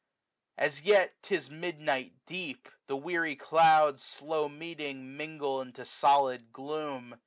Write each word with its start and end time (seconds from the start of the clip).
As 0.57 0.81
yet 0.81 1.21
't 1.21 1.35
is 1.35 1.51
midnight 1.51 2.13
deep. 2.25 2.67
The 2.87 2.95
weary 2.97 3.35
clouds. 3.35 4.01
Slow 4.01 4.49
meeting, 4.49 5.15
mingle 5.15 5.61
into 5.61 5.85
solid 5.85 6.51
gloom. 6.51 7.19